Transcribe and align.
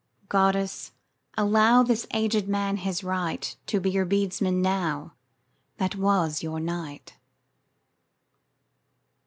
Goddess, 0.29 0.93
allow 1.37 1.83
this 1.83 2.07
agèd 2.07 2.47
man 2.47 2.77
his 2.77 3.03
right 3.03 3.55
To 3.67 3.79
be 3.79 3.91
your 3.91 4.03
beadsman 4.03 4.59
now 4.59 5.13
that 5.77 5.95
was 5.95 6.41
your 6.41 6.59
knight. 6.59 7.17